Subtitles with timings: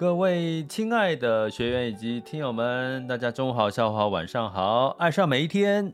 [0.00, 4.96] 各位亲爱的学员以及听友们，大家中午好，下午好，晚上好。
[4.98, 5.92] 爱上每一天，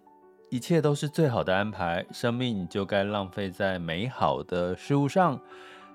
[0.48, 2.06] 一切都是最好的安排。
[2.12, 5.40] 生命就该浪费在美好的事物上。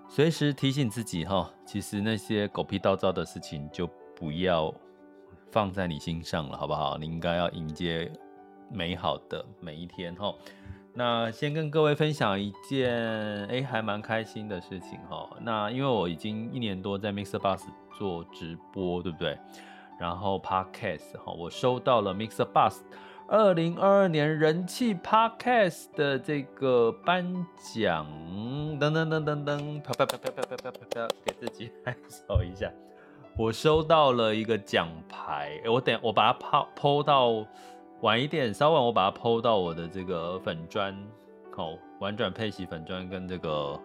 [0.09, 4.73] 随时提醒自己哈，其实那些狗屁倒灶的事情就不要
[5.49, 6.97] 放在你心上了，好不好？
[6.97, 8.11] 你应该要迎接
[8.69, 10.35] 美好的每一天哈。
[10.93, 12.93] 那先跟各位分享一件
[13.47, 15.29] 哎，还蛮开心的事情哈。
[15.39, 17.61] 那因为我已经一年多在 Mixer Bus
[17.97, 19.37] 做直播，对不对？
[19.97, 22.79] 然后 Podcast 哈，我收到了 Mixer Bus
[23.27, 27.23] 二零二二年人气 Podcast 的这个颁
[27.73, 28.05] 奖，
[28.77, 32.69] 噔噔噔噔噔，啪啪啪啪啪啪啪啪啪，给自己 拍手一下。
[33.37, 37.45] 我收到了一个奖牌，我等我把它抛抛到。
[38.01, 40.95] 晚一点，稍晚我把它 PO 到我的这个粉砖，
[41.55, 43.79] 好，玩转配息粉砖跟这个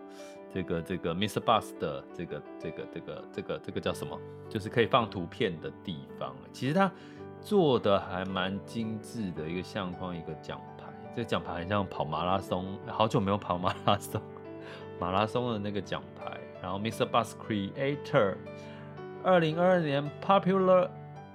[0.51, 4.19] 这个这个 MixerBox 的这个这个这个这个这个叫什么？
[4.49, 6.35] 就是可以放图片的地方。
[6.51, 6.91] 其实它
[7.43, 10.85] 做的还蛮精致的，一个相框，一个奖牌。
[11.15, 14.19] 这个奖牌很像跑马拉松，好久没有跑马拉松，
[14.99, 16.41] 马拉松的那个奖牌。
[16.63, 18.35] 然后 MixerBox Creator
[19.23, 20.89] 二零二二年 Popular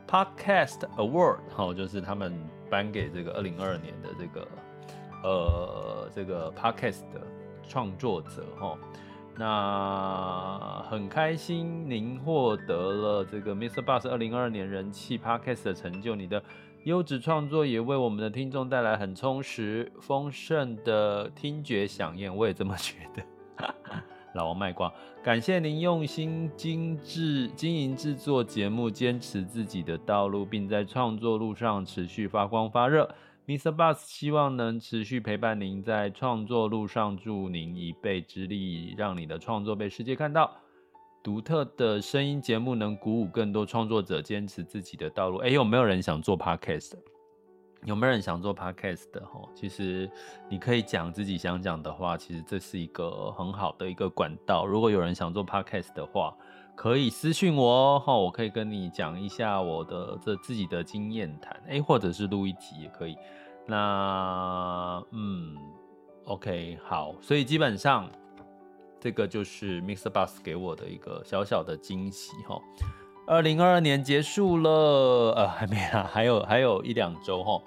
[0.07, 2.33] Podcast Award，好，就是他们。
[2.71, 4.47] 颁给这个二零二二年的这个
[5.23, 7.21] 呃这个 podcast 的
[7.67, 8.77] 创作者哈，
[9.37, 16.41] 那很开心您获得了这个 MixerBox 二零二二年人气 podcast 的成就，你的
[16.85, 23.21] 优质创作也为我们的听众带来很充实丰盛的听觉饗宴，我也这么觉得。
[24.33, 24.91] 老王卖瓜，
[25.23, 33.13] 感谢您用心精致经营制作节目，坚持自己的道路，并在创作路上持续发光发热。
[33.47, 33.75] Mr.
[33.75, 40.51] Bus 希望能持续陪伴您在创作路上，助您一臂之力，让你的创作被世界看到。
[41.23, 45.37] 独特的声音节目能鼓舞更多创作者坚持自己的道路。
[45.37, 46.93] 哎，有没有人想做 Podcast？
[47.85, 49.49] 有没有人想做 podcast 的齁？
[49.55, 50.09] 其实
[50.47, 54.65] 你可以讲自己想讲的话，其实这是一个很好的一个管道。
[54.65, 56.35] 如果有人想做 podcast 的话，
[56.75, 63.17] 可以私信我哦，我可以跟你讲一下我的这自己的经验谈，诶，或者是录一集也可以。
[63.65, 65.57] 那嗯
[66.25, 68.09] ，OK，好，所以基本上
[68.99, 70.09] 这个就是 Mr.
[70.09, 72.61] Bus 给我的一个小小的惊喜齁。
[73.31, 74.69] 二零二二年结束了，
[75.37, 77.61] 呃，还没啦， 还有还有一两周齁，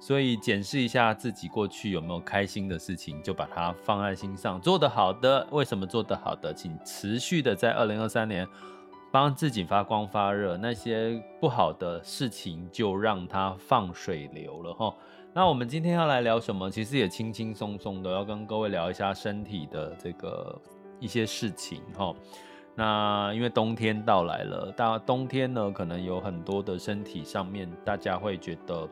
[0.00, 4.60] 所以检视一下自己过去有没有开心的事情，就把它放在心上。
[4.60, 8.44] 做得好的，为什么做得好的，请持续的在二零二三年
[9.12, 10.56] 帮自己发光发热。
[10.56, 14.92] 那些不好的事情就让它放水流了齁。
[15.32, 16.68] 那我们今天要来聊什么？
[16.68, 20.60] 其实也轻轻松松的，要跟各位聊一下身体的这个
[20.98, 22.16] 一些事情齁。
[22.76, 28.88] 那因为冬天到来了，大冬天呢，可能有很多的身体上面，大家会觉得，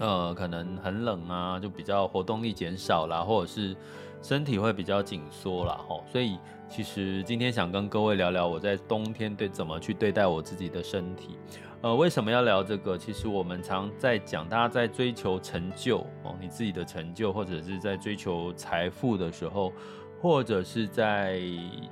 [0.00, 3.76] 呃，可能很冷啊，就比较活动力减少啦，或者是
[4.22, 5.78] 身体会比较紧缩啦。
[5.86, 6.02] 吼。
[6.10, 6.38] 所以
[6.70, 11.36] 其实今天想跟各位聊聊我在冬天对怎么去对待我自己的身体。
[11.82, 12.96] 呃，为什么要聊这个？
[12.96, 19.70] 其实我们常在讲，大家在追求成就哦，你自己的成就，或者是在追求财富的时候。
[20.20, 21.40] 或者是在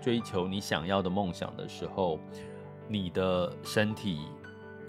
[0.00, 2.18] 追求你想要的梦想的时候，
[2.88, 4.20] 你的身体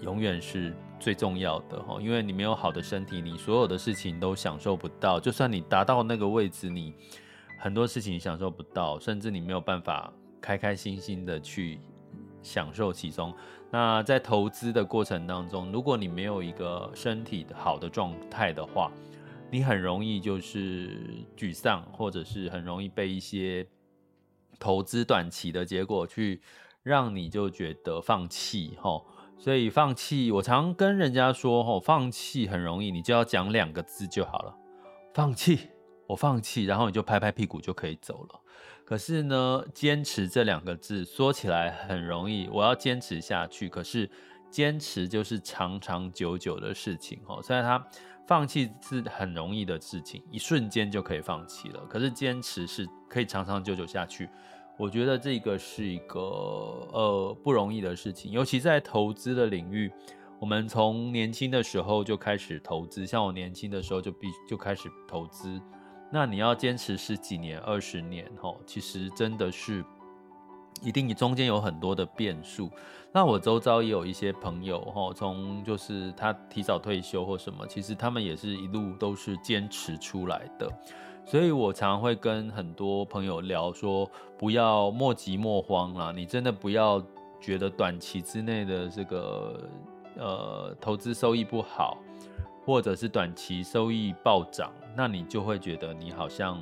[0.00, 5.20] 永远是最重要的哈，因为你没有好的身体，你所有的事情都享受不到。
[5.20, 6.94] 就算你达到那个位置，你
[7.58, 11.78] 很多事情享受不到，甚至你没有办法开开心心的去
[12.42, 13.34] 享受其中。
[13.70, 18.90] 那在投资的过程当中，如果你没有一个身体好的状态的话，
[19.48, 23.66] 你很容易就是沮丧，或者是很容易被一些
[24.58, 26.42] 投资短期的结果去
[26.82, 29.06] 让你就觉得放弃吼，
[29.38, 34.54] 所以放弃，我常跟人家说吼，放弃很容易，你就要讲两个字就好了，
[35.14, 35.70] 放弃，
[36.08, 38.40] 我放弃，然后你就拍拍屁股就可以走了。
[38.84, 44.10] 可是呢，坚持这两个字说起来很容易，我要坚持下去，可是
[44.50, 47.86] 坚持就是长长久久的事情吼，虽然它。
[48.26, 51.80] 放弃是很容易的事情，一瞬间就可以放弃了。
[51.88, 54.28] 可是坚持是可以长长久久下去。
[54.76, 59.90] 我觉得这个是一个呃不容易的事情，尤其在投资的领域。
[60.38, 65.58] 我们从年轻的时候就开始投资，像我年轻的时候就必就开始投资。
[66.12, 69.84] 那你要坚持十几年、二十年，哦，其实真的是。
[70.82, 72.70] 一定你中间有很多的变数，
[73.12, 80.70] 那我周遭也有一些朋友哈，从就是他提早退休或什么，其实他们也是一路都是坚持出来的，
[81.24, 87.02] 所以我常会跟很多朋友聊说，不要莫急莫慌啦，你真的不要
[87.40, 89.68] 觉得短期之内的这个
[90.16, 91.98] 呃投资收益不好，
[92.64, 96.60] 或者是短期收益暴涨，那你就会觉得你好像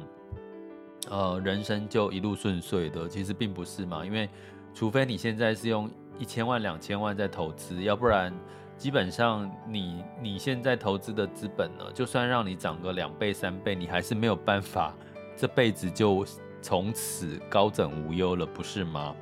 [1.11, 4.29] 呃人生就一路顺遂的，其实并不是嘛，因为
[4.75, 8.33] 除非你现在是用一千万、两千万在投资，要不然
[8.77, 14.95] 基本上你你现在投资的资本呢，就算让你涨个两倍、三倍，你还是没有办法
[15.37, 16.25] 这辈子就
[16.61, 19.15] 从此高枕无忧了，不是吗？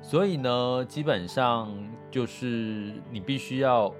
[0.00, 1.72] 所以呢，基本上
[2.10, 3.92] 就是你必须要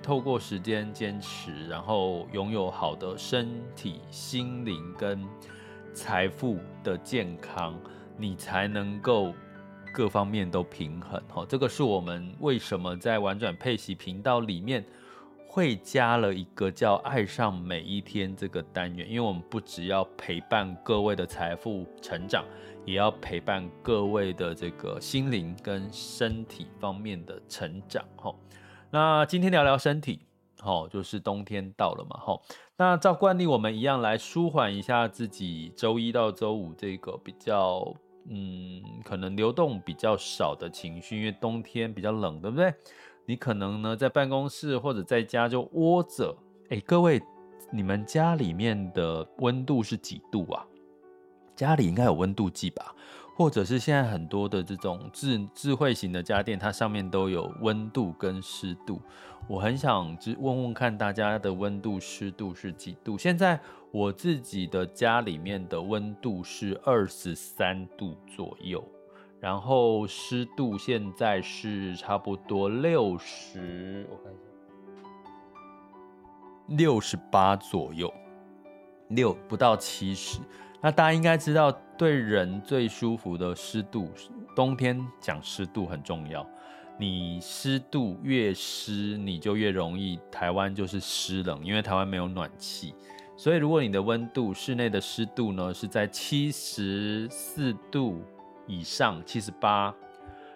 [0.00, 5.24] 透过时间坚持，然后拥有好的身体、心灵跟
[5.98, 7.76] 财富的健康，
[8.16, 9.34] 你才能够
[9.92, 11.20] 各方面都平衡。
[11.28, 14.84] 哈，这个是我们为什么在玩转配息频道里面
[15.48, 22.44] 会加了一个叫“爱上每一天”这个单元，因为我们不只要陪伴各位的财富成长。
[22.84, 28.34] 也要陪伴各位的这个心灵跟身体方面的成长，哈。
[28.90, 30.20] 那今天聊聊身体，
[30.60, 32.40] 好，就是冬天到了嘛，哈。
[32.76, 37.94] 那照惯例，我们一样来舒缓一下自己周一到周五这个比较，
[38.28, 42.72] 嗯，可能流动比较少的情绪，因为冬天比较冷，对不对？
[43.26, 46.34] 你可能呢在办公室或者在家就窝着，
[46.70, 47.20] 哎，各位，
[47.70, 50.64] 你们家里面的温度是几度啊？
[51.54, 52.94] 家里应该有温度计吧，
[53.38, 59.00] 或者是现在很多的这种智智慧型的家电，它上面都有温度跟湿度。
[59.46, 63.16] 我很想问问看大家的温度湿度是几度？
[63.16, 63.60] 现在
[63.92, 68.84] 我自己的家里面的温度是二十三度左右，
[69.38, 74.42] 然后湿度现在是差不多六十，我看一下，
[76.76, 78.12] 六十八左右，
[79.06, 80.40] 六不到七十。
[80.80, 84.12] 那大家应该知道，对人最舒服的湿度，
[84.54, 86.46] 冬天讲湿度很重要。
[87.00, 90.18] 你湿度越湿，你就越容易。
[90.30, 92.94] 台湾就是湿冷，因为台湾没有暖气，
[93.36, 98.22] 所以如果你的温度，室内的湿度呢是在七十四度
[98.66, 99.94] 以上，七十八。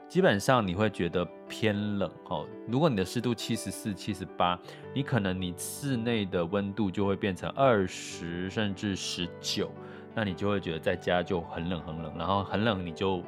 [0.09, 2.47] 基本上你会觉得偏冷哦。
[2.69, 4.59] 如果你的湿度七十四、七十八，
[4.95, 9.71] 你可能你室内的温度就会变成二十甚至十九，
[10.15, 13.23] 那你就会觉得在家就很冷很冷，然后很冷你就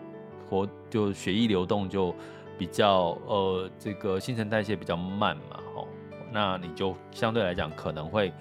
[0.49, 2.15] 活就血液流动就
[2.59, 5.89] 比较呃这个新陈代谢比较慢嘛吼，
[6.33, 8.33] 那你就相对来讲可能会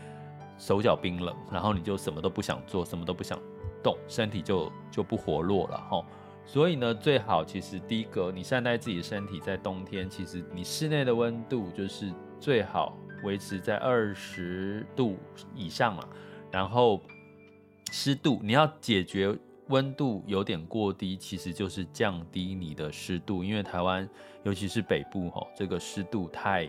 [0.58, 3.40] 手脚冰冷，然后你就什么都不想做，什么都不想
[3.82, 6.06] 动，身体就就不活络了吼。
[6.46, 15.18] 所以呢，最好其实第一个，你善待自己的身体，在冬天，其实你室内的温度就是最好维持在二十度
[15.56, 16.04] 以上嘛。
[16.52, 17.02] 然后
[17.96, 19.38] 湿度，你要解决
[19.68, 24.10] 温度有点过低，其实就是降低你的湿度，因为台湾
[24.42, 26.68] 尤其是北部吼，这个湿度太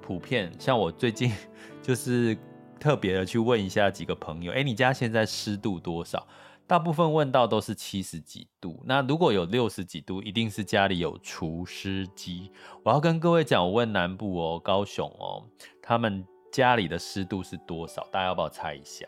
[0.00, 0.50] 普遍。
[0.58, 1.30] 像我最近
[1.82, 2.34] 就是
[2.80, 6.26] 特别的去问一下几个朋友，哎，你家现在湿度多少？
[6.66, 12.50] 大部分问到都是七十几度，那如果有六十几度，一定是家里有除湿机。
[12.82, 15.44] 我要跟各位讲，我问南部哦，高雄哦，
[15.82, 18.08] 他们家里的湿度是多少？
[18.10, 19.06] 大家要不要猜一下？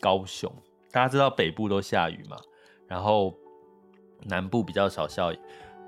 [0.00, 0.52] 高雄，
[0.90, 2.36] 大家知道北部都下雨嘛，
[2.86, 3.34] 然后
[4.24, 5.38] 南部比较少下雨。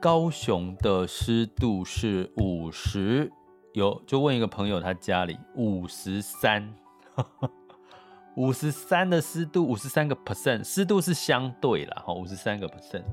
[0.00, 3.30] 高雄的湿度是五十，
[3.72, 6.74] 有就问一个朋友，他家里五十三。
[8.34, 13.04] 五十三的湿度，五十三个 percent，湿度是相对啦，哈，五十三个 percent，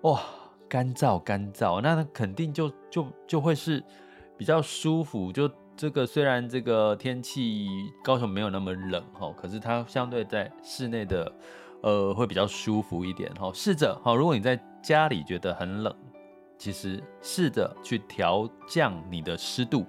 [0.00, 0.20] 哇，
[0.68, 3.80] 干燥干燥，那肯定就就就会是
[4.36, 5.30] 比较舒服。
[5.30, 7.68] 就这个虽然这个天气
[8.02, 11.30] 高雄没有那么冷哈，可是它相对在室内的
[11.82, 13.52] 呃会比较舒服一点哈。
[13.52, 15.94] 试着哈，如果你在家里觉得很冷，
[16.56, 19.84] 其实试着去调降你的湿度。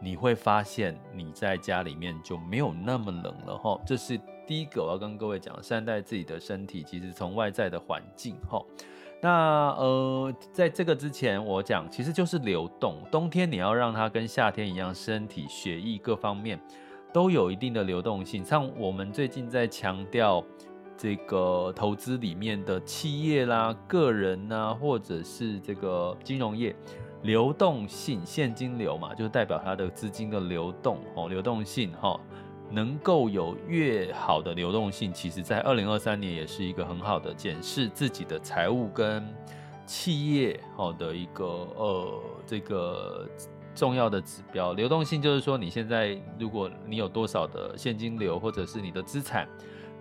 [0.00, 8.62] 你会发现你在家里面就没有那么冷了哈，这是第一个我要跟各位讲，善待自己的身体，其实从外在的环境哈。
[9.24, 13.02] 那呃，在这个之前我讲，其实就是流动。
[13.10, 16.60] 冬天你要让它跟夏天一样，身体、血液各方面
[17.10, 18.44] 都有一定的流动性。
[18.44, 20.44] 像我们最近在强调
[20.94, 26.76] 这个投资里面的企业啦、个人呐，或者是这个金融业。
[27.22, 32.20] 流动性现金流嘛，就代表它的资金的流动哦，流动性哈，
[32.74, 39.24] 能够有越好的流动性，其实在二零二三年也是一个很好的检视自己的财务跟
[39.86, 43.28] 企业好的一个呃这个
[43.74, 44.72] 重要的指标。
[44.72, 49.48] 流动性就是说，你现在如果你有多少的现金流，或者是你的资产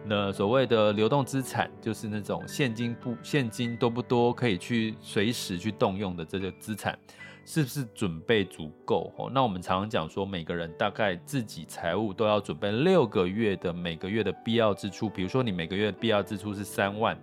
[0.06, 6.98] 那所谓的流动资产，就是那种现金不现金多不多，可以去随时去动用的这个资产，
[7.46, 9.12] 是不是准备足够？
[9.18, 15.10] 哦，那我们常常讲说，每个人大概自己财务都要准备六个月的每个月的必要支出。
[15.10, 17.18] 比如说，你每个月必要支出是三万，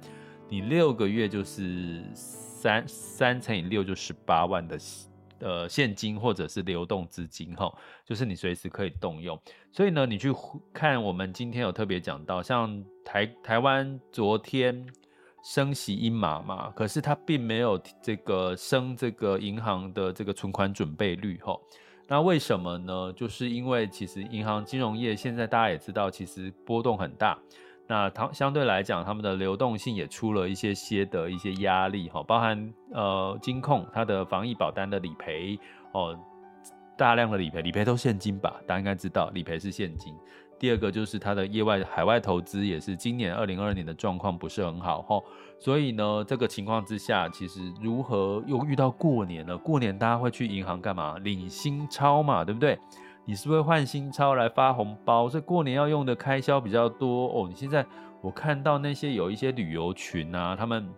[0.48, 4.78] 你六个月就是三三乘以六就十八万的。
[5.42, 7.74] 呃，现金或者是流动资金，哈，
[8.04, 9.40] 就是你随时可以动用。
[9.72, 10.30] 所以呢，你去
[10.70, 14.86] 看我们今天有特别讲到，像台台湾昨天
[15.42, 21.56] 升息一码嘛，可是它并没有这个升这个银行的这个存款准备率，哈。
[22.06, 23.12] 那为什么呢？
[23.12, 27.38] 就是因为其实银行金融业现在大家也知道，其实波动很大。
[27.86, 35.58] 那它相对来讲，他们的流动性也出了一些些的一些压力哈，包含呃金控它的防疫保单的理赔
[35.92, 36.18] 哦，
[36.96, 38.60] 大量的理赔，理赔都现金吧？
[38.66, 40.14] 大家应该知道，理赔是现金。
[40.60, 45.18] 第二个就是它的业外海外投资也是今年二零二二年的状况不是很好哈，
[45.58, 49.56] 所以呢，这个情况之下，其实如何又遇到过年了？
[49.56, 51.16] 过年大家会去银行干嘛？
[51.20, 52.78] 领新钞嘛，对不对？
[53.24, 55.30] 你是不是换新钞来发红包？
[55.30, 57.46] 所以过年要用的开销比较多哦。
[57.48, 57.86] 你现在
[58.20, 60.88] 我看到那些有一些旅游群啊，他们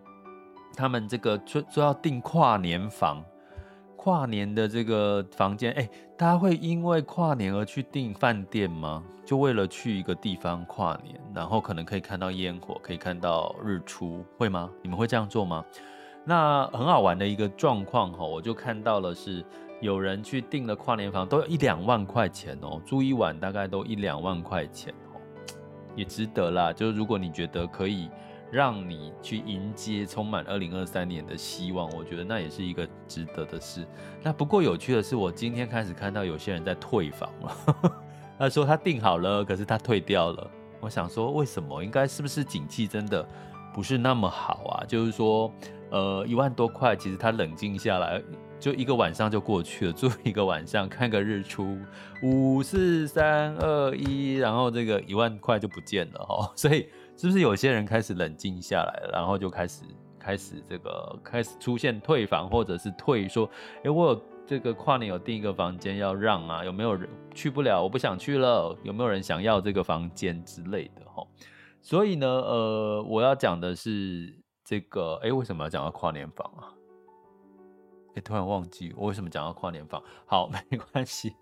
[0.75, 3.23] 他们这个说说要订跨年房，
[4.03, 9.01] 跨年的这个房间，哎，大家会因为跨年而去订饭店吗？
[9.23, 14.69] 就为了去一个地方跨年，然后可能可以看到烟火，可以看到日出，会吗？
[14.81, 15.63] 你们会这样做吗？
[16.25, 19.41] 那很好玩的一个状况哈，我就看到了是。
[19.79, 25.19] 有人去订了跨年房，都有一两万块钱哦，住一晚大概都一两万块钱哦，
[25.93, 26.71] 也值得啦。
[26.71, 28.09] 就是如果你觉得可以
[28.53, 33.83] 让你去迎接充满二零二三年的希望，我觉得那也是一个值得的事。
[34.21, 37.93] 那不过有趣的是，我今天开始看到有些人在退房了。
[38.37, 40.51] 他说他订好了，可是他退掉了。
[40.79, 41.83] 我想说，为什么？
[41.83, 43.27] 应该是不是景气真的
[43.73, 44.85] 不是那么好啊？
[44.85, 45.51] 就是说，
[45.89, 48.21] 呃，一万多块，其实他冷静下来。
[48.59, 51.77] 就一个晚上就过去了，住一个晚上看个日出，
[52.21, 59.83] 五四三二一，然后这个一万块就不见了哈，所以是不是有些人开始冷静下来了，然后就开始
[60.19, 63.49] 开始这个开始出现退房或者是退说，
[63.83, 67.81] 哎，我有这个跨年有订一个房间要让啊，有没有人去不了？
[67.81, 71.25] 我不想去了，有没有人想要这个房间之类的哈？
[71.81, 76.71] 所以呢，呃，我要讲的是这个，哎，为什么要讲到跨年房啊？
[78.15, 80.01] 哎，突然忘记我为什么讲到跨年房。
[80.25, 81.35] 好， 没关系。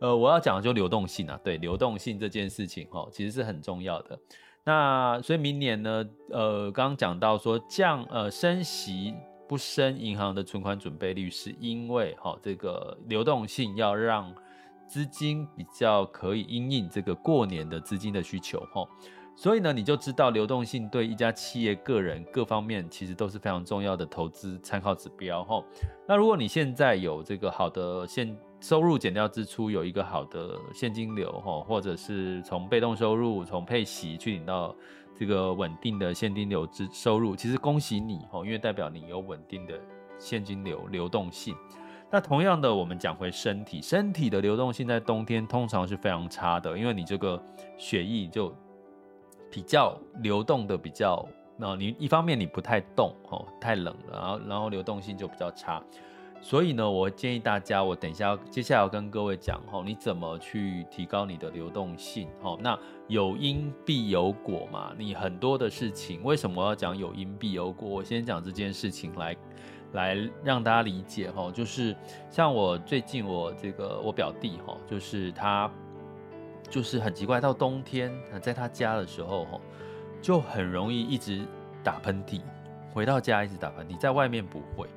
[0.00, 4.18] 呃，我要讲的就流动性啊，对，流动性这件事情哦，其实是很重要的。
[4.64, 9.12] 那所以明年呢，呃，刚刚讲到说降呃升息
[9.48, 14.32] 不升银行的存款准备率，是因为哈、哦、这个流动性要让
[14.86, 18.86] 资金比较可以因应这个过年的资金的需求哈。
[19.34, 25.64] 所以呢，你就知道流动性对一家企业、个人各方面其实都是非常重要的投资参考指标哈。
[26.06, 34.74] 那如果你现在有这个好的现收入减掉支出，有一个好的现金流哈，或者是从被动收入从配息去领到
[35.14, 39.78] 这个稳定的现金流支收入，其实恭喜你哈，因为代表你有稳定的
[40.16, 41.54] 现金流流动性。
[42.10, 47.42] 那同样的，我们讲回身体，身体的流动性在冬天通常是非常差的，因为你这个
[47.76, 48.54] 血液就。
[49.54, 51.22] 比较流动的比较，
[51.58, 55.78] 那你一方面你不太动哦，太冷了，然后然后流动性就比较差，
[56.42, 62.58] 所以呢，我建议大家，我等一下接下来要跟各位讲哦，你怎么去提高你的流动性哦？
[62.60, 67.88] 那有因必有果嘛，你很多的事情，为什么我要讲有因必有果？
[67.88, 69.36] 我先讲这件事情来
[69.92, 71.96] 来让大家理解哈，就是
[72.28, 75.70] 像我最近我这个我表弟哈，就是他。
[76.70, 79.46] 就是很奇怪，到冬天在他家的时候，
[80.22, 81.42] 就很容易一直
[81.84, 82.40] 打喷嚏。
[82.94, 84.88] 回到家一直打喷嚏，在外面不会。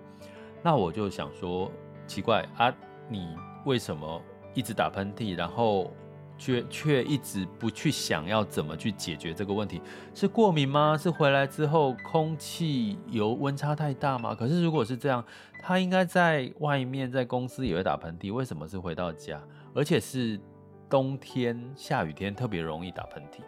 [0.65, 1.71] 那我就想说，
[2.07, 2.73] 奇怪啊，
[3.07, 4.19] 你为什么
[4.55, 5.91] 一直打喷嚏，然后
[6.39, 9.79] 却却一直不去想要怎么去解决这个问题？
[10.15, 10.97] 是过敏吗？
[10.97, 14.33] 是回来之后空气油温差太大吗？
[14.33, 15.23] 可是如果是这样，
[15.61, 19.39] 他应该在外面在公司也会打喷嚏，为什么是回到家，
[19.75, 20.39] 而且是？
[20.87, 23.39] 冬天下雨天特别容易打喷嚏，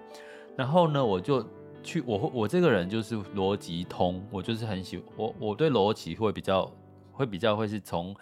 [0.55, 1.47] 然后呢，我就
[1.83, 6.69] 去我我这个人就是逻辑通，我就是很喜我我对逻辑会比较
[7.17, 8.15] 会比较会是从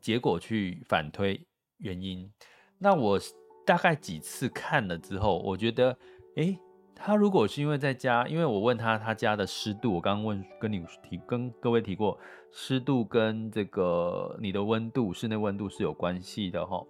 [0.00, 1.40] 结果去反推
[1.78, 2.30] 原因。
[2.78, 3.18] 那我
[3.64, 5.96] 大概几次看了之后，我觉得，
[6.34, 6.58] 诶，
[6.94, 12.18] 他如果是因为在家，因为我问他他家的湿度，我刚刚问跟你提跟各位提过，
[12.52, 16.84] 湿度跟这个你的温度室内温度是有关系的哈。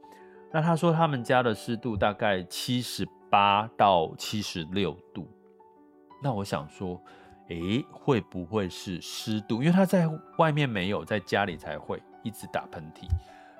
[0.52, 5.28] 那他说他们家的湿度大概七十八到七十六度，
[6.22, 7.00] 那我想说，
[7.48, 9.62] 诶，会不会是湿度？
[9.62, 13.08] 因为他在外面没有，在家里才会一直打喷嚏。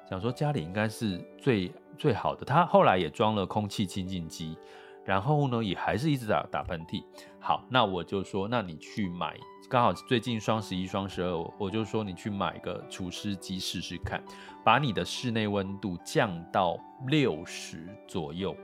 [0.08, 2.44] 想说家里应该是最最好的。
[2.44, 4.56] 他后来也装了空气清净机，
[5.04, 7.02] 然后呢，也还是一直打打喷嚏。
[7.40, 9.36] 好，那我就说，那你去买，
[9.68, 14.22] 刚好最近双十一、双十二，我就说你去买个除湿机试试看，
[14.64, 16.76] 把你的室内温度降到
[17.06, 18.56] 六十左右。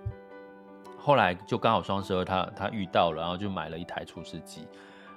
[0.96, 4.66] 后来就刚好双十二，他他遇到了，然后就买了一台除湿机。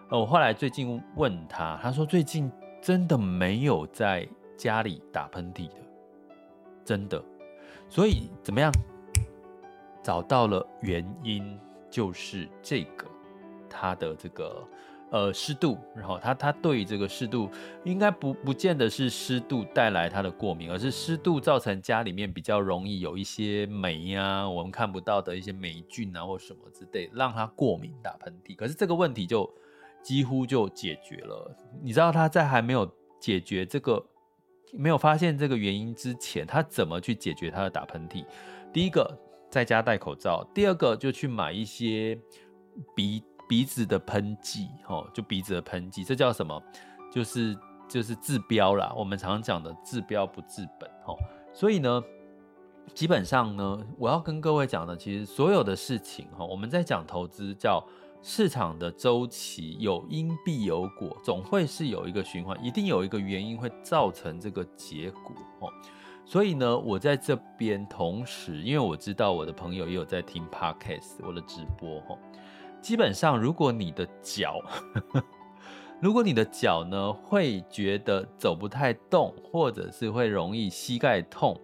[0.09, 5.75] 呃，我后来最近问他，他说最近真的没有在家里打喷嚏的。
[6.83, 7.23] 真的，
[7.89, 8.71] 所以怎么样？
[10.03, 11.59] 找到了原因，
[11.89, 13.07] 就是这个
[13.67, 14.63] 它的这个
[15.09, 17.49] 呃湿度，然后它它对于这个湿度，
[17.83, 28.55] 应该不不见得是湿度带来它的过敏，而是湿度造成家里面比较容易有一些霉啊，我们看不到的一些霉菌啊或什么之类，让它过敏打喷嚏。
[28.55, 29.51] 可是这个问题就
[30.05, 31.57] 几乎就解决了。
[31.81, 34.05] 你知道他在还没有解决这个。
[34.77, 38.25] 没有发现这个原因之前，他怎么去解决他的打喷嚏？
[38.73, 39.09] 第一个，
[39.49, 42.19] 在家戴口罩；第二个，就去买一些
[42.93, 46.61] 鼻鼻子的喷剂，哦，就鼻子的喷剂，这叫什么？
[47.09, 47.57] 就是
[47.87, 48.91] 就是治标啦。
[48.97, 51.15] 我们常常讲的治标不治本，哦。
[51.53, 52.03] 所以呢，
[52.93, 57.81] 基本上呢，我要跟各位讲的，其实所有的事情，哈，我们在讲投资叫。
[58.27, 65.69] 市场的周期有因必有果，总会是有一个循环，一定有一个原因会造成这个结果哦。
[66.25, 72.17] 所以呢，我在这边同时，因为我知道我的朋友也有在听 Podcast，我的直播哦。
[72.81, 74.59] 基本上，如果你的脚，
[76.01, 81.55] 如果你的脚呢会觉得走不太动，或者是会容易膝盖痛，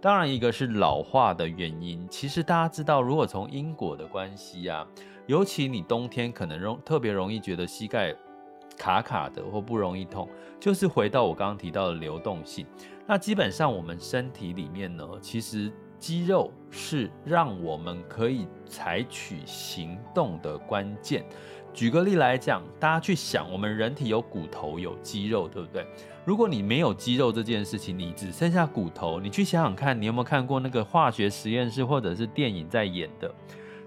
[0.00, 2.06] 当然一个是老化的原因。
[2.08, 4.86] 其实大家知道，如果从因果的关系啊。
[5.26, 8.12] 尤其你冬天可能容特别容易觉得膝盖
[8.76, 12.66] 卡卡的或不容易痛，就是回到我刚刚提到的流动性。
[13.06, 21.24] 那基本上我们身体里面呢，其实肌肉是让我们可以采取行动的关键。
[21.72, 25.86] 举个例来讲，大家去想，我们人体有骨头有肌肉，对不对？
[26.30, 33.34] 如果你没有肌肉这件事情，你只剩下骨头，你去想想看，你有没有看过那个化学实验室或者是电影在演的？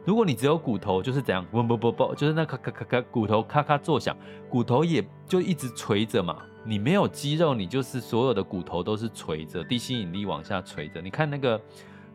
[0.04, 4.14] 如果你只有骨头，就是怎样，不不不不，就是那咔咔咔咔，骨头咔咔作响，
[4.50, 6.44] 骨头也就一直垂着嘛。
[6.66, 11.00] 你没有肌肉，你就是所有的骨头都是垂着，地心引力往下垂着。
[11.00, 11.62] 你看那个，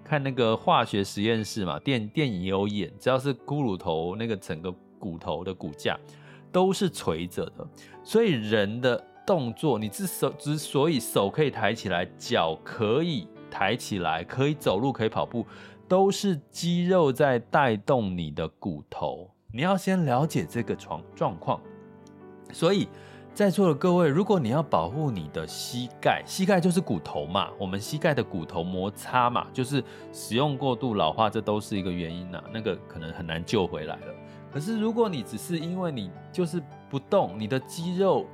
[0.05, 5.99] 看那个化学实验室嘛，电电影也有演，只要是骷髅头，那个整个骨头的骨架
[6.53, 7.67] 都是垂着的。
[8.05, 15.45] 所以人的动作，你之手之所以手可以抬起来，脚可以抬起来，可以走路，可以跑步。
[15.87, 21.61] 都是肌肉在带动你的骨头，你要先了解这个状状况。
[22.53, 22.89] 所以，
[23.35, 32.43] 在座的各位，如果你要保护你的膝盖，膝盖就是骨头嘛，我们膝盖的骨头摩擦嘛，就是使用过度老化，这都是一个原因呐。
[32.51, 34.15] 那个可能很难救回来了。
[34.51, 38.27] 可是，如果你只是因为你就是不动，你的肌肉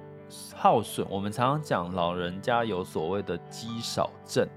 [0.54, 4.48] 耗损，我们常常讲老人家有所谓的肌少症。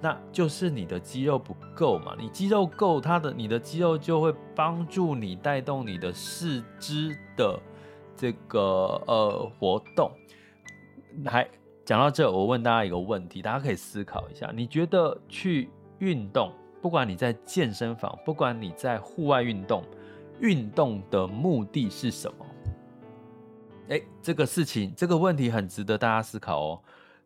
[0.00, 7.58] 那就是你的肌肉不够嘛，你肌肉够，它的你的肌肉就会帮助你带动你的四肢的
[8.14, 10.10] 这个呃活动。
[11.24, 11.48] 还
[11.86, 19.82] 讲到这，我问大家一个问题，大家可以思考一下，你觉得去运动，不管你在健身房，不管你在户外运动，
[20.38, 22.44] 运动的目的是什么？
[23.88, 26.82] 诶，这个事情，这个问题很值得大家思考哦。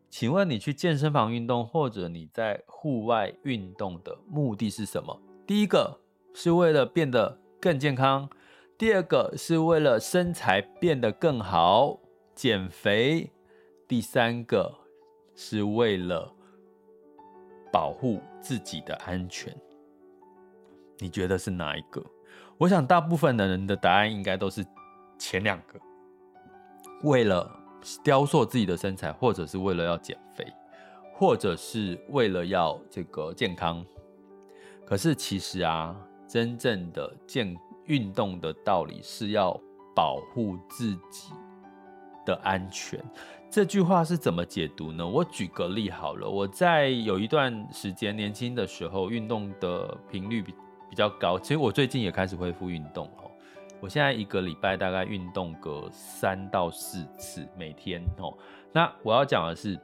[0.09, 5.21] 请问你去健身房运动，或者你在户外运动的目的是什么？
[5.47, 5.99] 第一个
[6.33, 8.29] 是为了变得更健康，
[8.77, 11.97] 第二个是为了身材变得更好，
[12.35, 13.31] 减肥，
[13.87, 14.73] 第三个
[15.35, 16.33] 是为了
[17.71, 19.55] 保护自己的安全。
[20.97, 22.03] 你觉得是哪一个？
[22.57, 24.65] 我想大部分的人的答案应该都是
[25.17, 25.79] 前两个，
[27.03, 27.55] 为了。
[28.03, 30.45] 雕塑自己的身材，或者是为了要减肥，
[31.13, 33.83] 或者是为了要这个健康。
[34.85, 35.95] 可是其实啊，
[36.27, 39.57] 真正的健运动的道理是要
[39.95, 41.31] 保护自己
[42.25, 43.01] 的安全。
[43.49, 45.07] 这句话是怎么解读呢？
[45.07, 50.53] 我举个例好了，我在有一段时间年轻的时候，运动的频率比
[50.89, 51.39] 比较高。
[51.39, 53.09] 其实我最近也开始恢复运动。
[53.81, 58.33] 我现在一个礼拜大概运动个三到四次，每天哦。
[58.71, 59.79] 那我要讲的是，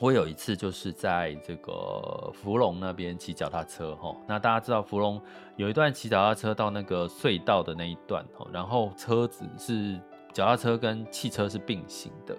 [0.00, 5.20] 我有一次就是在这个福隆那边骑脚踏车哈，那大家知道福隆
[5.56, 10.00] 有一段骑脚踏车到那个隧道的那一段哦，然后车子是
[10.32, 12.36] 脚踏车跟汽车是并行的，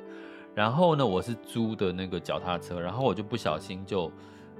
[0.55, 4.11] 然后呢，我是租的那个脚踏车，然后我就不小心就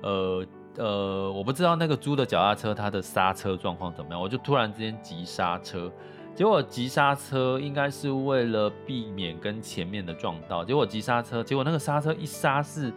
[0.02, 0.46] 呃
[0.78, 5.92] 呃，我不知道那个租的脚踏车它的刹车状况怎么样，我就突然之间急刹车。
[6.36, 12.94] 结果急刹车应该是为了避免跟前面的撞到，结果急刹车，结果那个刹车一刹是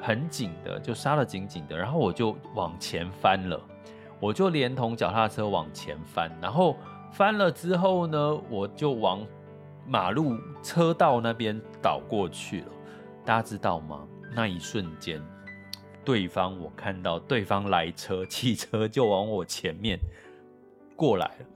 [0.00, 3.60] 很紧的，就刹了紧紧的，然后我就往前翻了，
[4.18, 6.74] 我就连同脚踏车往前翻，然后
[7.12, 9.24] 翻了之后呢，我就往
[9.86, 12.66] 马路车道那边倒过去了。
[13.24, 14.04] 大家知道吗？
[14.34, 15.22] 那一瞬间，
[16.10, 19.96] 对方我看到对方来车，汽车就往我前面
[20.96, 21.46] 过来了。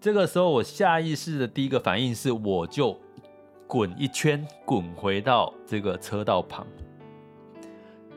[0.00, 2.98] 这个时候，我下意识的第一个反应是，我就
[3.66, 6.66] 滚一圈，滚回到这个车道旁。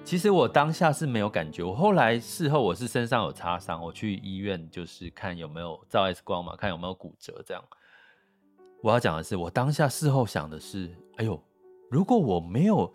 [0.05, 7.61] 其实我当下是没有感觉，我后来事后我是身上有擦伤，我去医院就是看有没有照 X 光嘛，看有没有骨折这样。
[8.81, 11.37] 我要讲的是，我当下事后想的是，哎呦，
[11.91, 12.93] 如果我没有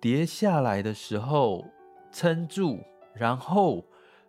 [0.00, 1.66] 跌下来的时候
[2.12, 2.78] 撑住，
[3.14, 3.84] 然后，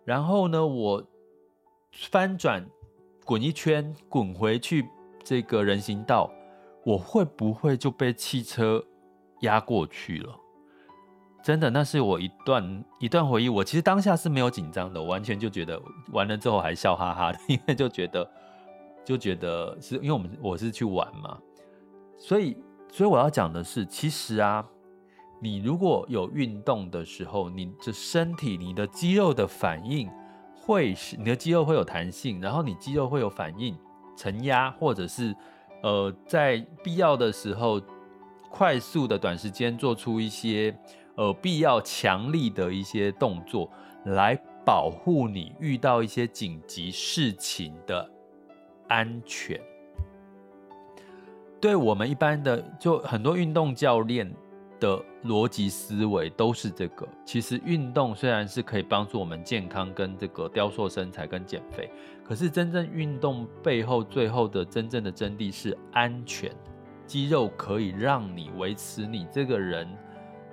[0.06, 1.04] 然后呢，我
[1.92, 2.66] 翻转。
[3.24, 4.86] 滚一圈，滚回去
[5.24, 6.30] 这个人行道，
[6.84, 8.84] 我会不会就被汽车
[9.42, 10.36] 压过去了？
[11.42, 13.48] 真的，那是我一段一段回忆。
[13.48, 15.80] 我其实当下是没有紧张的，我完全就觉得
[16.12, 18.30] 完了之后还笑哈哈的，因为就觉得
[19.06, 21.38] 就觉得是因为我们我是去玩嘛，
[22.18, 22.58] 所以
[22.92, 24.68] 所以我要讲的是，其实啊，
[25.42, 30.10] 你如果有运动的时候，你的身体、你的肌肉的反应。
[30.64, 33.76] 会是你的肌肉会有弹性，然后你肌肉会有反应，
[34.16, 35.36] 承压，或者是
[35.82, 37.82] 呃在必要的时候
[38.48, 40.74] 快速的短时间做出一些
[41.16, 43.68] 呃必要强力的一些动作，
[44.06, 48.08] 来保护你遇到一些紧急事情的
[48.88, 49.60] 安全。
[51.60, 54.32] 对我们一般的就很多运动教练。
[54.82, 57.08] 的逻辑思维都是这个。
[57.24, 61.90] 其实运动虽然是可以帮助我们健康跟这个雕塑身材跟减肥，
[62.26, 66.52] 可是真正运动背后最后的真正的真谛是安全。
[67.06, 69.88] 肌肉可以让你维持你这个人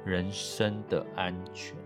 [0.04, 1.76] 人生的安全。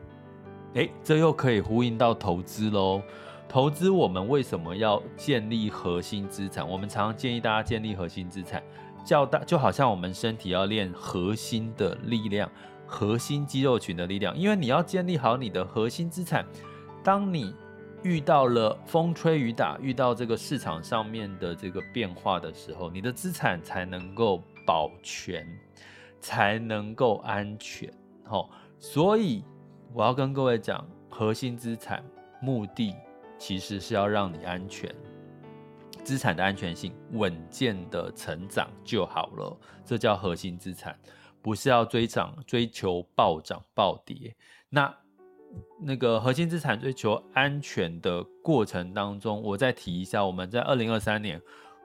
[0.75, 3.03] 诶，这又可以呼应到投资喽。
[3.47, 6.67] 投资我们为什么要建立核心资产？
[6.67, 8.63] 我们常常建议大家建立核心资产。
[9.05, 12.51] 较大就好像我们身体要练核心的力量，
[12.87, 16.47] 核心肌肉群的力量，因为你要建立好你的核心资产。
[17.03, 17.55] 当你
[18.03, 25.47] 遇到了风吹雨打，遇到这个市场上面的这个变化的时候，你的资产才能够保全，
[26.21, 27.93] 才能够安全。
[28.25, 29.45] 好，所以
[29.93, 32.05] 我要跟各位讲，核心资产
[32.41, 32.95] 目的
[33.39, 34.93] 其实是要让你安全。
[36.05, 40.99] 资产的安全性，稳健的成长就好了，这叫核心资产，
[41.41, 44.35] 不是要追涨、追求暴涨暴跌。
[44.69, 44.95] 那
[45.81, 51.41] 那个核心资产追求安全的过程当中，我再提一下，我们在二零二三年。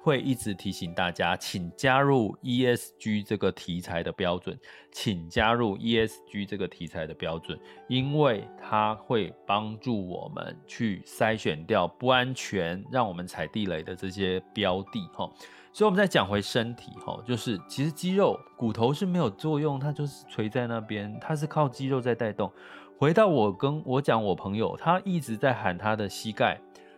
[0.08, 4.58] 会一直提醒大家，请加入 ESG 这个题材的标准，
[4.89, 15.30] 请加入 ESG 这个题材的标准，因为它会帮助我们去筛选掉不安全、让我们踩地雷的这些标的哈。
[15.74, 22.50] 所以我们再讲回身体哈，就是其实肌肉骨头是没有作用，它就是垂在那边，它是靠肌肉在带动。
[22.98, 26.58] 回到我跟我讲，我朋友他一直在喊他的膝盖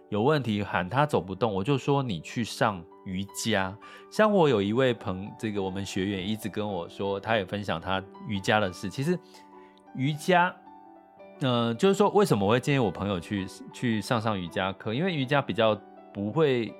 [0.09, 2.79] 有问题，喊他走不动，我就说你去上。
[3.09, 3.75] 瑜伽，
[4.11, 8.87] 像我有一位朋，这个我们学员一直跟我说，他也分享他瑜伽的事。
[8.87, 9.17] 其实
[9.95, 10.55] 瑜伽，
[11.39, 14.93] 嗯、呃，就是说为什么我会建议我朋友去去上上瑜伽课？
[14.93, 15.75] 因为瑜伽比较
[16.13, 16.71] 不会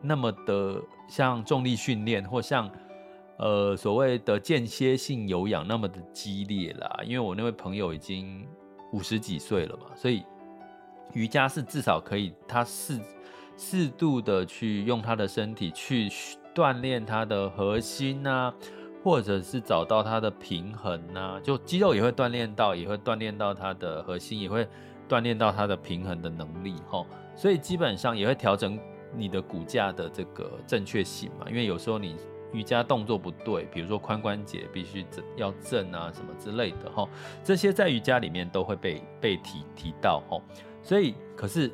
[0.00, 2.70] 那么的像重力训练或像
[3.36, 7.00] 呃所谓的间歇性有氧那么的激烈啦。
[7.04, 8.48] 因为我那位朋友已经
[8.92, 10.24] 五十几岁了嘛，所以
[11.12, 12.98] 瑜伽是至少可以，他是。
[13.60, 16.08] 适度的去用他的身体去
[16.54, 18.54] 锻炼他的核心啊，
[19.02, 24.66] 或者是找到他的平衡啊，就肌肉也会锻炼到，也会锻炼到他的核心，也会
[25.08, 27.04] 锻炼到他的平衡的能力齁。
[27.34, 28.78] 所以基本上也会调整
[29.16, 32.16] 你的骨架的这个正确性嘛，因为有时候你
[32.52, 37.08] 瑜伽动作不对，比如说髋关节必须正要正啊什么之类的齁，
[37.42, 40.40] 这些在瑜伽里面都会被被提提到齁。
[40.80, 41.72] 所以可是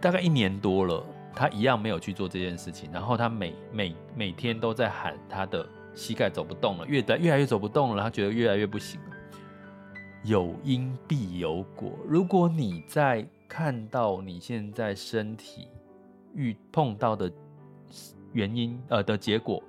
[0.00, 1.04] 大概一年多了。
[1.36, 9.16] 他一样没有去做这件事情，然后他每每每天都在喊他的膝盖走不动了，越来越来越走不动了，他觉得越来越不行了。
[10.24, 11.92] 有因必有果。
[12.06, 15.68] 如果你在看到你现在身体
[16.34, 17.30] 遇碰到的
[18.32, 19.62] 原因，呃的结果，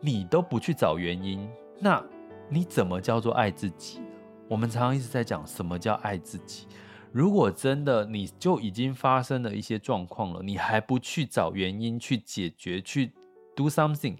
[0.00, 1.46] 你都不去找原因，
[1.80, 2.02] 那
[2.48, 4.00] 你怎么叫做爱自己？
[4.48, 6.66] 我们常常一直在讲什么叫爱自己。
[7.12, 13.12] 如果真的你就已经发生了一些状况了，你还不去找原因去解决，去
[13.56, 14.16] do something，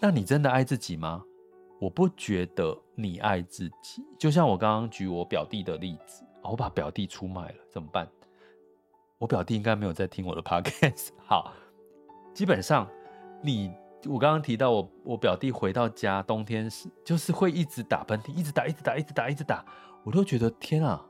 [0.00, 1.22] 那你真的爱自己吗？
[1.80, 4.02] 我不觉得你爱自己。
[4.18, 8.08] 就像我刚刚举我表弟的例子，我把表弟出卖了，怎么办？
[9.18, 11.08] 我表弟应该没有在听我的 podcast。
[11.26, 11.52] 好，
[12.32, 12.88] 基本上
[13.42, 13.72] 你，
[14.06, 19.64] 我刚刚提到我我表弟回到家，冬天是就是会一直打喷嚏，一直打，一直打，一直打，一直打，
[20.04, 21.04] 我都觉得天啊！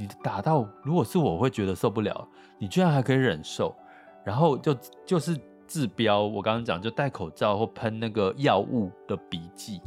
[0.00, 2.26] 你打到，如果是我，会觉得受不了。
[2.56, 3.76] 你居然还可以忍受，
[4.24, 6.22] 然后就就是治标。
[6.22, 9.78] 我刚刚讲，就戴口罩或喷那个药物的笔记。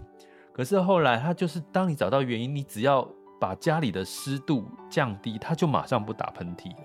[0.52, 3.10] 可是后来，他就是当你找到原因，你只要
[3.41, 6.84] 把家里的湿度降低，他就马上不打喷嚏了，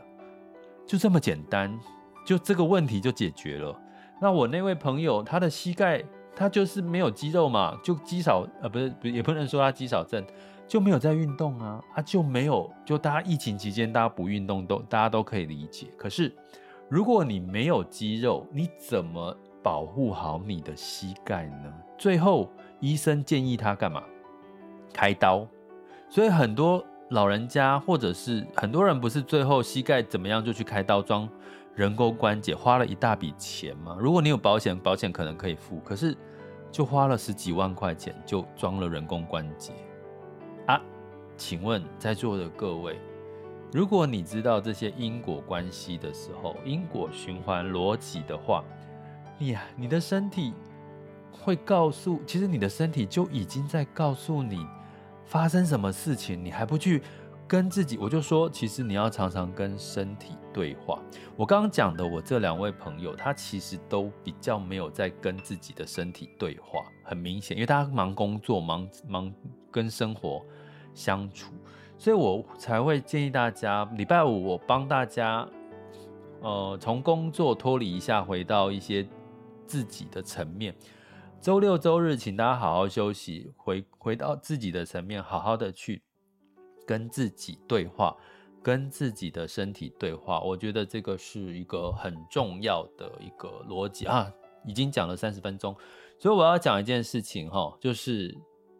[0.86, 1.78] 就这么简单，
[2.24, 3.78] 就这个问题就解决了。
[4.22, 6.02] 那我那位朋友，他的膝盖
[6.34, 10.24] 他就是没有肌肉嘛，就肌少呃，不是，也不能说他肌少症。
[10.68, 15.87] 就没有在运动啊，啊就没有，就大家疫情期间大家不运动都大家都可以理解。
[15.96, 16.31] 可是
[16.90, 21.72] 如果你没有肌肉，你怎么保护好你的膝盖呢？
[21.96, 24.02] 最后医生建议他干嘛？
[24.92, 25.46] 开刀。
[26.11, 31.28] 所以很多老人家或者是很多人不是最后膝盖怎么样就去开刀装
[31.74, 33.96] 人工关节，花了一大笔钱吗？
[33.98, 36.16] 如果你有保险，保险可能可以付，可是
[36.70, 39.72] 就花了十几万块钱就装了人工关节。
[40.68, 40.78] 啊，
[41.38, 42.98] 请问在座的各位，
[43.72, 48.62] 如果你知道这些因果关系的时候，因果循环逻辑的话，
[49.38, 50.52] 你你的身体
[51.33, 54.66] 会告诉，其实你的身体就已经在告诉你
[55.24, 57.00] 发生什么事情，你还不去
[57.46, 61.00] 跟自己，我就说，其实你要常常跟身体对话。
[61.35, 69.33] 我刚刚讲的，我这两位朋友，他其实都比较没有在跟自己的身体对话，很明显，因为他忙工作，忙忙
[69.70, 70.44] 跟生活。
[70.98, 71.54] 相处，
[71.96, 75.48] 所以我才会建议大家，礼拜五我帮大家，
[76.42, 79.06] 呃，从工作脱离一下，回到一些
[79.64, 80.74] 自己的层面。
[81.40, 86.02] 周六周日，请大家好好休息，回回到自己的层面，好好的去
[86.84, 88.16] 跟自己对话，
[88.61, 90.40] 跟自己的身体对话。
[90.40, 94.28] 我觉得这个是一个很重要的一个逻辑啊。
[94.66, 95.76] 已经讲了三十分钟，
[96.18, 98.37] 所以我要讲一件事情哈，就是。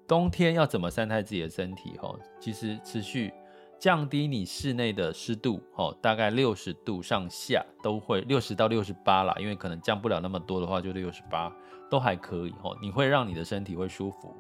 [0.09, 1.97] 冬天要怎么善待自己的身体？
[1.99, 3.31] 吼，其实持续
[3.79, 11.55] 降低你室内的湿度，吼，大概六十度上下都会，六十到六十八啦，因为可能降不了那么多的话，就六十八
[11.91, 14.35] 都还可以，吼，你会让你的身体会舒服，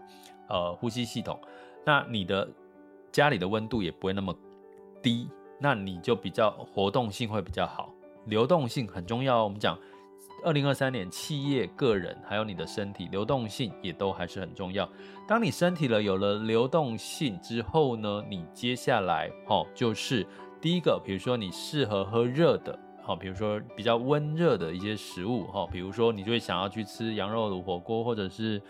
[0.48, 1.38] 呃，呼吸系统，
[1.84, 2.48] 那你的
[3.12, 4.34] 家里的温度也不会那么
[5.02, 5.28] 低，
[5.60, 7.92] 那你就比较活动性会比较好，
[8.24, 9.78] 流动性很重要，我们讲。
[10.44, 14.88] 二零二三年，企业、个人还有你的身体流动性也都还是很重要。
[15.26, 20.26] 当你身体了有了流动性之后呢，你接下来齁就是
[20.60, 28.62] 第一个，比如说你适合喝热的，好，比如说比较温热的一些食物，哈，比如说你就会想要去吃羊肉炉火锅，或者是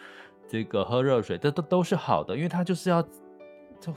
[0.49, 3.05] 这个喝热水，这都都是好的，因为它就是要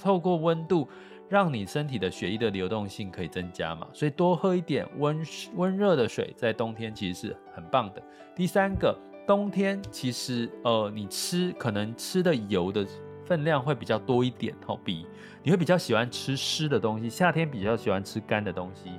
[0.03, 0.87] 透过温度。
[1.31, 5.17] 让你身体的血液的流动性可以增加嘛，所以多喝一点温
[5.55, 8.03] 温热的水，在冬天其实是很棒的。
[8.35, 8.93] 第三个，
[9.25, 12.85] 冬天其实呃，你吃可能吃的油的
[13.23, 15.07] 分量会比较多一点，吼，比
[15.41, 18.91] 你会比较喜欢吃湿的东西，夏天比较喜欢吃干的东西。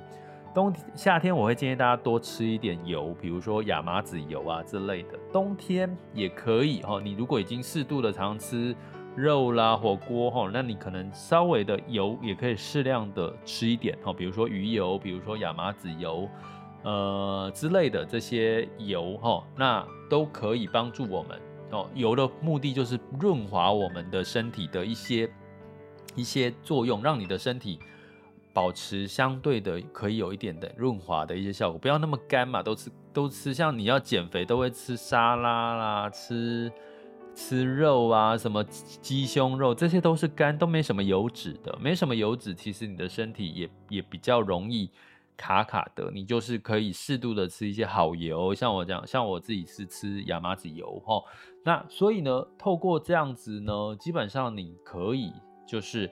[0.55, 5.09] 冬夏天我会建议大家多吃一点油，比如说亚麻籽油啊之类的。
[5.31, 8.75] 冬天也可以，吼，你如果已经适度的常吃。
[9.15, 16.27] 肉啦，火锅哈，那你可能稍微的油也可以适量的吃一点哈，比如说鱼油，比如说亚麻籽油，
[16.83, 21.39] 呃之类的这些油哈，那都可以帮助我们
[21.71, 21.87] 哦。
[21.93, 25.29] 油的目的就是润滑我们的身体的一些
[26.15, 27.79] 一些作用，让你的身体
[28.51, 36.71] 保持相对的可以有一点的润滑的一些效果，不要那么干嘛，都吃都吃，像你要减肥都会吃沙拉啦，吃。
[37.35, 44.89] 吃肉啊，什么鸡胸肉，这些都是干，都没什么油脂的，没什么油脂，其实你的身体也也比较容易
[45.35, 46.11] 卡卡的。
[46.11, 51.21] 你就是可以适度的吃一些好油，像我这样，像我自己是吃亚麻籽油哈。
[51.63, 55.33] 那所以呢，透过这样子呢，基本上你可以
[55.65, 56.11] 就是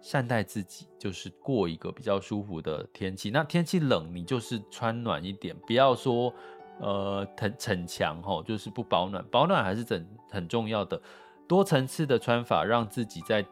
[0.00, 3.30] 善待自己，就是过一个比较舒服的天气。
[3.30, 6.32] 那天气冷，你就是穿暖一点，不要说。
[6.80, 11.00] 呃，逞逞强吼，就是不保暖，保暖还是很很重要的。
[11.46, 13.44] 多层次的穿法，让自己在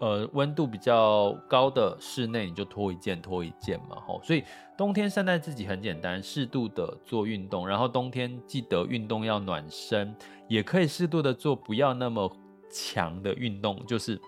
[0.00, 4.20] 呃，温度比较高的室内，你就脱一件脱一件嘛，吼。
[4.24, 4.42] 所以
[4.76, 10.12] 冬天善待自己很简单，适度的做运动，然后冬天记得运动要暖身，
[10.48, 12.28] 也可以适度的做，不要那么
[12.68, 14.20] 强的运动，就是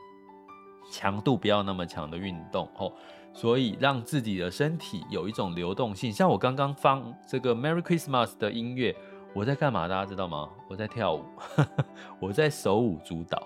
[0.92, 2.92] 强度不要那么强的运动，吼。
[3.34, 8.94] 所以让自己的身体有一种流动性，像我刚刚放这个 Merry Christmas 的音乐，
[9.34, 9.88] 我在干嘛？
[9.88, 10.48] 大家知道吗？
[10.70, 11.24] 我在跳舞，
[12.20, 13.42] 我在手舞足蹈。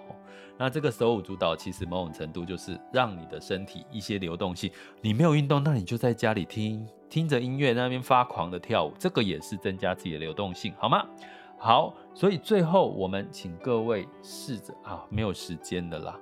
[0.58, 4.70] 那这个手舞足蹈，其实某种程度就是让你的身体一些流动性。
[5.00, 11.06] 你没有运动，那你就在家里听听着音乐，那边发狂的跳舞，这个也是增加自己的流动性，好吗？
[11.58, 16.18] 好，所以最后我们请各位试着啊，没有时间的啦，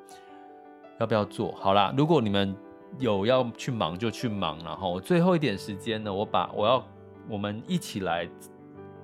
[1.01, 1.53] 要不要做？
[1.53, 2.55] 好啦，如果你们
[2.99, 6.87] 有要去忙就去忙，然后最后一点时间呢，我把我要
[7.29, 8.29] 我们一起来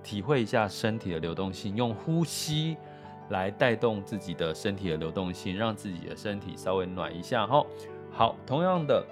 [0.02, 2.76] 体会一下身体的流动性，用呼吸。
[3.28, 7.64] 来带动自己的身体的流动性，让自己的身体稍微暖一下哈。
[8.10, 9.02] 好，同样的，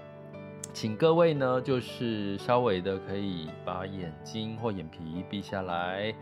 [0.75, 6.13] 请各位呢，就是稍微的可以把眼睛或眼皮闭下来，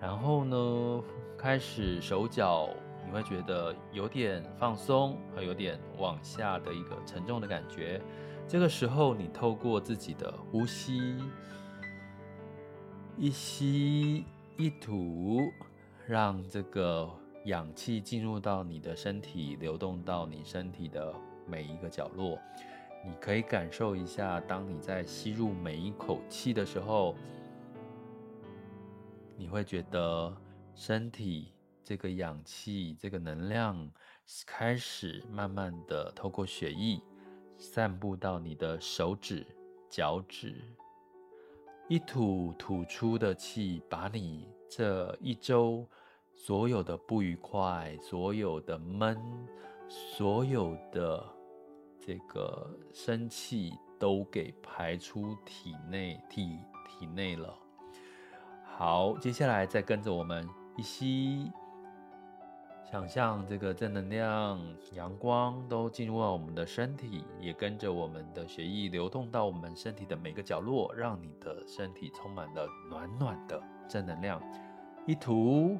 [0.00, 1.02] 然后呢，
[1.36, 2.70] 开始手脚
[3.04, 8.00] 你会觉得有点放松，还有点往下的一个沉重的感觉。
[8.46, 11.16] 这个时候，你透过自己的呼吸，
[13.16, 14.24] 一吸
[14.56, 15.40] 一吐，
[16.06, 17.10] 让这个。
[17.46, 21.12] 氧气进入到你的身体，流动到你身体的
[21.44, 22.38] 每一个角落。
[23.04, 27.16] 你可以感受一下，当你在吸入每一口气的时候，
[29.36, 30.32] 你会觉得
[30.76, 31.51] 身体
[31.84, 33.90] 这个氧气、这个能量
[34.46, 37.00] 开始慢慢的透过血液
[37.58, 39.46] 散布到你的手指、
[39.88, 40.62] 脚趾。
[41.88, 45.86] 一吐吐出的气，把你这一周。
[46.34, 49.20] 所有的不愉快，所有的闷，
[49.86, 51.22] 所有的
[52.00, 57.54] 这个生气都给排出体内体体内了。
[58.64, 61.52] 好，接下来再跟着我们一吸，
[62.92, 64.60] 想象这个正能量、
[64.92, 74.38] 阳光都进入到我们的身体，也跟着我们的血液流动到我们身体的每个角落，让你的身体充满了暖暖的正能量。
[75.06, 75.78] 一吐。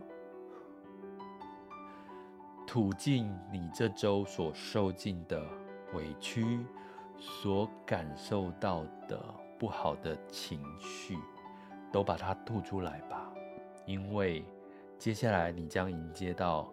[2.66, 5.44] 吐尽你这周所受尽的
[5.92, 6.64] 委屈，
[7.18, 9.22] 所感受到的
[9.59, 11.18] 不好的情绪，
[11.92, 13.31] 都把它吐出来吧。
[13.85, 14.42] 因为
[14.98, 16.72] 接下来你将迎接到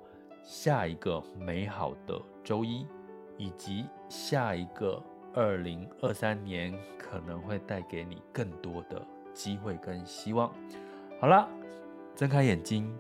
[0.50, 2.84] 下一个美好的周一，
[3.38, 5.00] 以及下一个
[5.32, 9.00] 二零二三年可能会带给你更多的
[9.32, 10.52] 机会跟希望。
[11.22, 11.48] 好了，
[12.16, 12.92] 睁开眼睛。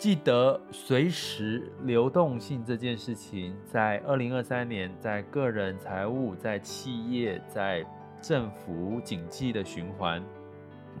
[0.00, 7.86] 记得随时流动性这件事情，在二零二三年，在个人财务、在企业、在
[8.20, 10.20] 政府经济的循环，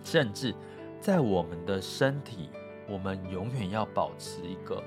[0.04, 0.54] 甚至
[1.00, 2.48] 在我们的身体，
[2.88, 4.80] 我们永远要保持一个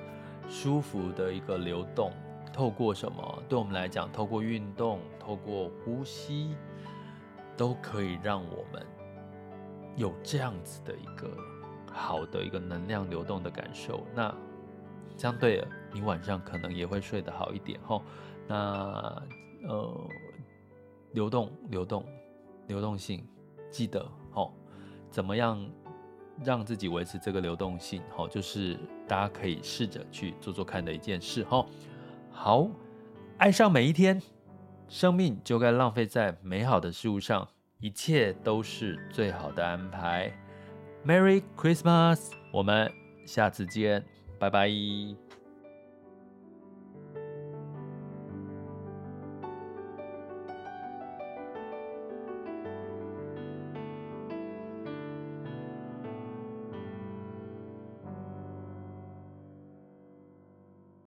[0.48, 2.12] 舒服的一个流动。
[2.52, 3.44] 透过什么？
[3.50, 6.56] 对我们来讲，透过运动，透过呼吸，
[7.58, 8.86] 都可以让我们
[9.96, 11.30] 有这样子的一个。
[11.96, 14.36] 好的一个能量流动的感受，那
[15.16, 18.02] 相对的，你晚上可能也会睡得好一点吼。
[18.48, 19.24] 那
[19.68, 20.10] 呃，
[21.12, 22.04] 流动、流动、
[22.66, 23.24] 流动性，
[23.70, 24.56] 记得吼，
[25.12, 25.64] 怎么样
[26.44, 28.02] 让自己维持这个流动性？
[28.18, 28.76] 吼，就是
[29.08, 31.68] 大家可以试着去做做看的一件事吼。
[32.32, 32.68] 好，
[33.38, 34.22] 爱上每一天，
[34.88, 37.48] 生命就该浪费在美好的事物上，
[37.80, 40.32] 一切都是最好的安排。
[41.06, 42.32] Merry Christmas！
[42.52, 42.92] 我们
[43.26, 44.04] 下次见，
[44.40, 45.23] 拜拜。